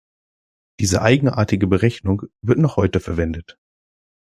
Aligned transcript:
Diese 0.79 1.03
eigenartige 1.03 1.67
Berechnung 1.67 2.23
wird 2.41 2.57
noch 2.57 2.75
heute 2.75 2.99
verwendet. 2.99 3.59